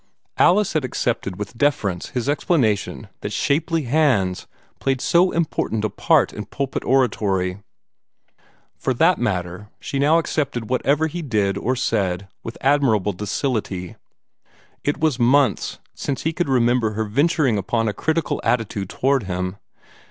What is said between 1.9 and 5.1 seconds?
his explanation that shapely hands played